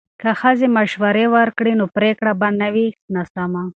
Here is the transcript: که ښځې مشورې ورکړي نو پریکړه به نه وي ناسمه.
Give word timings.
که 0.21 0.29
ښځې 0.41 0.67
مشورې 0.77 1.25
ورکړي 1.35 1.73
نو 1.79 1.85
پریکړه 1.95 2.31
به 2.39 2.47
نه 2.59 2.67
وي 2.73 2.87
ناسمه. 3.13 3.63